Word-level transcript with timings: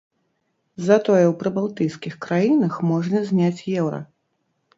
Затое 0.87 1.25
ў 1.27 1.33
прыбалтыйскіх 1.41 2.15
краінах 2.25 2.73
можна 2.93 3.23
зняць 3.29 3.65
еўра. 3.85 4.01